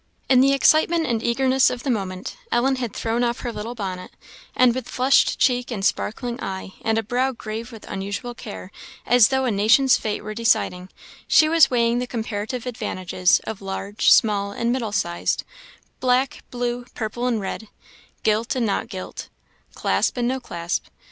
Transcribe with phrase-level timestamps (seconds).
[0.29, 4.09] In the excitement and eagerness of the moment, Ellen had thrown off her little bonnet,
[4.55, 8.71] and with flushed cheek and sparkling eye, and a brow grave with unusual care,
[9.05, 10.89] as though a nation's fate were deciding,
[11.27, 15.43] she was weighing the comparative advantages of large, small, and middle sized
[15.99, 17.67] black, blue, purple, and red
[18.23, 19.29] gilt and not gilt
[19.75, 20.85] clasp and no clasp.